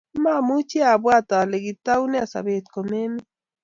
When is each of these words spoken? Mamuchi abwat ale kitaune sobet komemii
Mamuchi 0.23 0.77
abwat 0.93 1.29
ale 1.41 1.57
kitaune 1.65 2.19
sobet 2.31 2.65
komemii 2.73 3.25